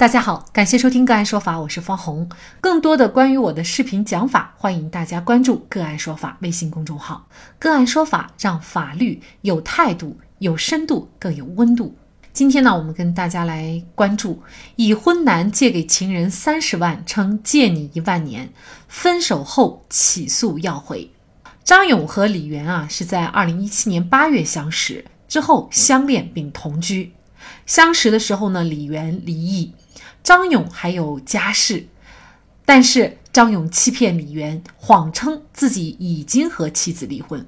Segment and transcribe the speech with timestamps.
[0.00, 2.26] 大家好，感谢收听个案说法，我是方红。
[2.58, 7.28] 更多的关于我的视频讲法，欢迎大家关注个案说法微信公众号。
[7.58, 11.94] 个案说法让法律有态度、有深度、更有温度。
[12.32, 14.42] 今天呢，我们跟大家来关注
[14.76, 18.50] 已婚男借给情人三十万，称借你一万年，
[18.88, 21.10] 分手后起诉要回。
[21.62, 27.12] 张勇和李媛啊是在二零一七年八月相识，之后相恋并同居。
[27.66, 29.72] 相识的时候呢，李媛离异。
[30.22, 31.86] 张勇还有家室，
[32.64, 37.46] 但是张勇欺骗李媛，谎称自己已经和妻子离婚。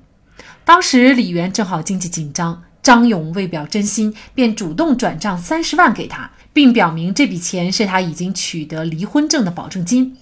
[0.64, 10.16] 当时李媛正好经济紧张，张勇为表真心，便主动转账三十万给他，并表明这笔钱是他已经取得离婚证的保证金。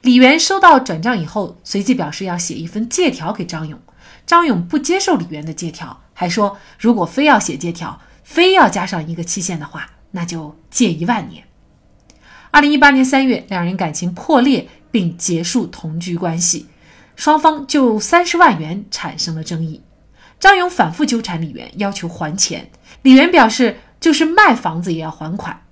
[0.00, 3.78] 李媛收到转账以后，随即表示要写一份借条给张勇。
[4.26, 11.44] 张勇不接受李媛的借条，还说如果非要写借条，非要加上一个期限的话，那就借一万年。
[12.50, 16.66] 二零一八年三月，两人感情破裂，并结束同居关系，
[17.16, 19.82] 双方就三十万元产生了争议。
[20.38, 22.70] 张勇反复纠缠李媛，要求还钱。
[23.02, 25.62] 李媛表示，就是卖房子也要还款。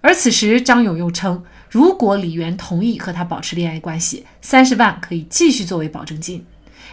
[0.00, 6.46] 而此时，张勇又称，如果李媛同意和他保持恋爱关系，三十万可以继续作为保证金。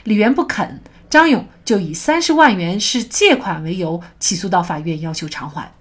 [0.06, 5.74] 李媛不肯，张勇就以三十万元是借款为由，起诉到法院要求偿还。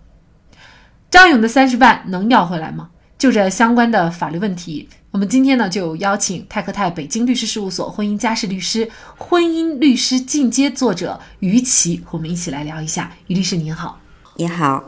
[1.11, 2.91] 张勇的三十万能要回来吗？
[3.17, 13.13] 就这相关的法律问题，我们今天呢就邀请泰克泰北京律师事务所婚姻家事律师、婚姻律师进阶作者于琦和我们一起来聊一下。
[13.29, 14.01] 于律师您好，
[14.37, 14.85] 你好，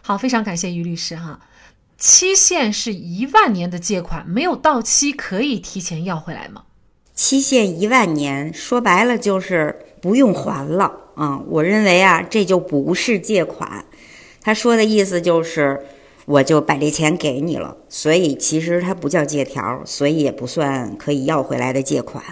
[0.00, 1.40] 好，非常感谢于律师哈。
[1.98, 6.62] 期限是一万年的借款，没有到期可以提前要回来吗？
[7.20, 11.42] 期限一万年，说白了就是不用还了啊。
[11.50, 13.84] 我认为啊，这就不是借款，
[14.40, 15.80] 他说的意思就是。
[16.26, 22.22] 我就把这钱给你了，所以其实它不叫借条，所以也不算可以要回来的借款。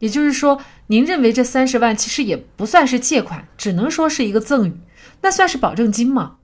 [0.00, 4.72] 也就是说，您认为这三十万其实也不算是借款，只能说是一个赠与，
[5.20, 6.36] 那算是保证金吗？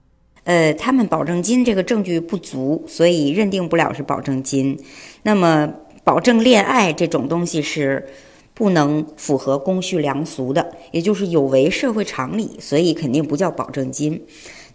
[0.44, 4.78] 呃，他们保证金这个证据不足，所以认定不了是保证金。
[5.24, 5.68] 那么，
[6.04, 8.06] 保证恋爱这种东西是
[8.52, 14.22] 不能符合公序良俗的，也就是有违社会常理，所以肯定不叫保证金。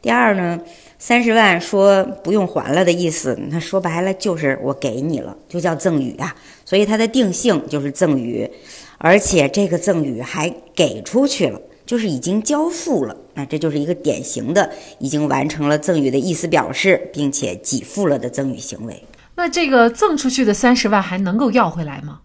[0.02, 0.60] 第二呢？
[1.02, 6.36] 三十万说不用还了的意思，那说白了就是我给你了，就叫赠与啊。
[6.66, 8.50] 所以它的定性就是赠与，
[8.98, 13.16] 而且这个赠与还给出去了，就是已经交付了。
[13.34, 14.70] 那这就是一个典型的
[15.00, 19.02] 已经完成了赠与的意思表示，并且给付了的赠与行为。
[19.40, 22.20] 那这个赠出去的三十万还能够要回来吗？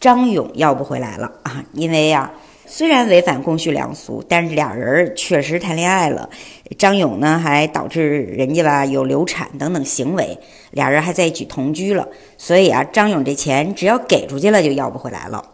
[0.00, 2.32] 张勇要不回来了啊，因为呀。
[2.66, 6.30] 虽然违反公序良俗，但是俩人确实谈恋爱了。
[6.78, 10.38] 张勇呢，还导致人家吧有流产等等行为，
[10.70, 12.08] 俩人还在一起同居了。
[12.38, 15.44] 所以啊，张勇这钱只要给出去了，就要不回来了。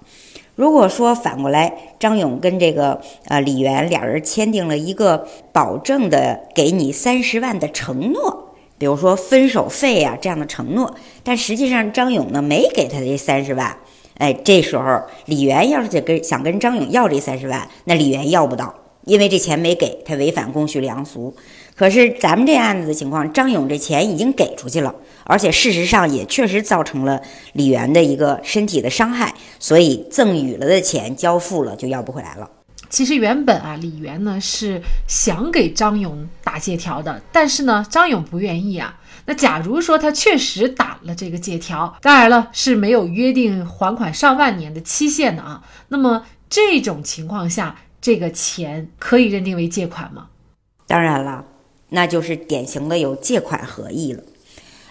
[0.55, 8.50] 如果说反过来，张勇跟这个呃李媛俩人签订了一个保证的给你三十万的承诺，
[8.81, 13.77] 比如说分手费啊这样的承诺，但实际上张勇呢没给他这三十万。
[14.17, 18.75] 哎，这时候李媛要是想跟想跟张勇要这三十万，那李媛要不到，
[19.05, 21.35] 因为这钱没给他，违反公序良俗。
[21.77, 27.21] 可是咱们这案子的情况，张勇这钱已经给出去了，而且事实上也确实造成了
[27.53, 32.49] 李媛的一个身体的伤害，所以赠与了的钱交付了就要不回来了。
[32.91, 38.99] 其实原本啊，李媛呢是想给张勇打借条的，但是呢，张勇不愿意啊。
[39.27, 45.63] 那假如说他确实打了这个借条，当然了是没有约定还款上万年的期限的啊。
[45.89, 50.27] 那么这种情况下，这个钱可以认定为借款吗？
[50.89, 51.45] 当然了，
[51.91, 54.25] 那就是典型的有借款合意了。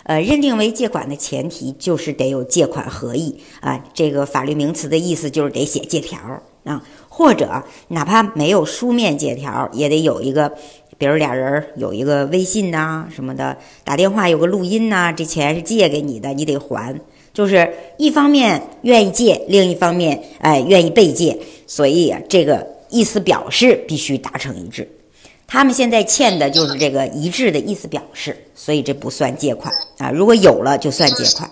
[0.04, 3.84] 呃，认定为借款的前提就是得有借款合意啊。
[3.94, 6.18] 这个法律名词的意思就是得写借条
[6.64, 6.82] 啊，
[7.20, 10.54] 或者哪怕没有书面借条，也得有一个。
[10.98, 16.98] 比如俩人有一个微信呐什么的，打电话有个录音呐，这钱是借给你的，你得还。
[17.34, 21.38] 就是一方面愿意借，另一方面哎愿意被借，
[21.68, 24.90] 所以这个意思表示必须达成一致。
[25.46, 30.10] 他们现在欠的就是这个一致的意思表示，所以这不算借款啊。
[30.10, 31.50] 如果有了就算借款。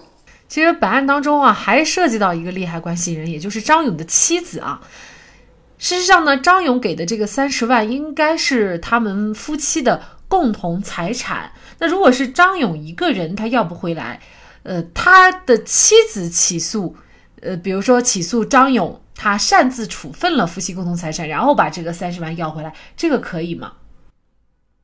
[0.49, 4.81] 其实本案当中啊，还涉及到一个利害关系人，也就是张勇的妻子啊。
[5.77, 11.51] 事实上呢，张勇给的这个三十万应该是他们夫妻的共同财产。
[11.79, 14.19] 那如果是张勇一个人，他要不回来，
[14.63, 16.95] 呃，他的妻子起诉，
[17.41, 23.73] 呃，比如说起诉张勇，他擅自处分了夫妻共同财产，然后把这个三十万要回来，这个可以吗？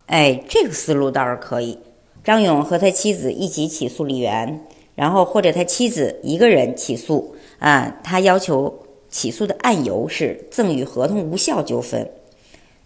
[0.05, 1.79] 哎，这个思路倒是可以。
[2.23, 4.61] 张勇和他妻子一起起诉李元，
[4.95, 8.82] 然后或者他妻子一个人起诉啊，他要求
[9.13, 12.09] 起诉的案由是赠与合同无效纠纷。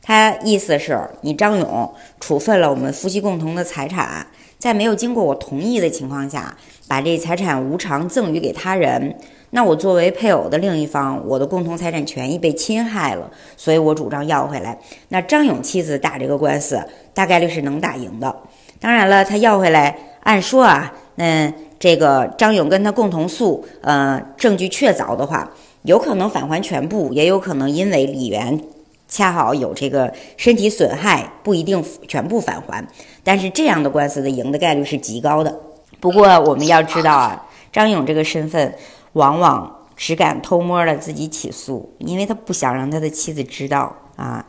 [0.01, 4.27] 他意思是你张勇处分了我们夫妻共同的财产，
[4.59, 6.55] 在没有经过我同意的情况下，
[6.87, 9.15] 把这财产无偿赠与给他人。
[9.51, 14.77] 那我作为配偶的另一方，我的共同财产权益被侵害了，所以我主张要回来。
[15.07, 16.81] 那张勇妻子打这个官司，
[17.13, 18.33] 大概率是能打赢的。
[18.79, 25.49] 当然了，他要回来，按说啊，嗯，这个张勇跟他共同诉，呃，证据确凿的话，
[25.87, 28.61] 有可能返还全部，也有可能因为李元
[29.07, 32.87] 恰好有这个身体损害，不一定全部返还。
[33.23, 35.59] 但是这样的官司的赢的概率是极高的。
[35.99, 38.75] 不过我们要知道啊，张勇这个身份。
[39.13, 44.45] 往往只敢偷摸的自己起诉，因为他不想让他的妻子知道啊，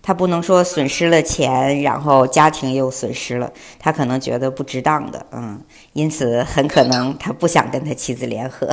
[0.00, 3.50] 他不能说损失了钱，然后家庭又损失了，
[3.80, 5.60] 他可能觉得不值当的，嗯，
[5.94, 8.68] 因此很可能他不想跟他妻子联合。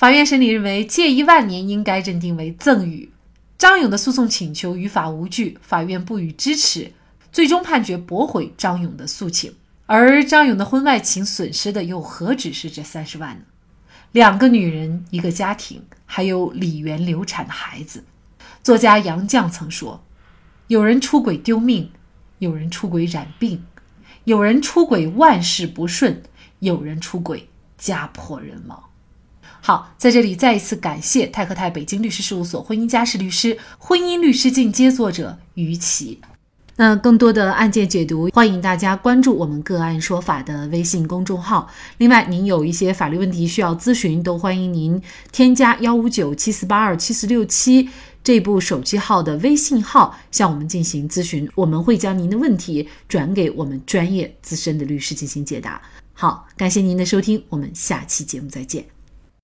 [0.00, 3.12] 法院审理认为，借一万年应该认定为赠与。
[3.58, 6.90] 张勇的诉讼请求于法无据，法院不予支持，
[7.30, 9.54] 最终判决驳回张勇的诉请。
[9.84, 13.42] 而张勇的婚外情损失的又何止是这三十万呢？
[14.12, 18.02] 两个女人，一个家庭，还有李媛流产的孩子。
[18.62, 20.02] 作家杨绛曾说
[20.68, 21.90] ：“有人出轨丢命，
[22.38, 23.62] 有人出轨染病，
[24.24, 26.22] 有人出轨万事不顺，
[26.60, 28.84] 有人出轨家破人亡。”
[29.60, 36.20] 好，在这里再一次感谢泰和泰北京律师事务所婚姻家事律师、婚姻律师进阶作者于琦。
[36.76, 41.68] 那更多的案件解读，欢迎大家关注我们“个案说法”的微信公众号。
[41.98, 47.90] 另外，您有一些法律问题需要咨询，都欢迎您添加幺五九七四八二七四六七
[48.24, 55.82] 这部手机号的微信号向我们进行咨询，我们会将您的问题转给我们专业资深的律师进行解答。
[56.14, 58.99] 好，感谢您的收听，我们下期节目再见。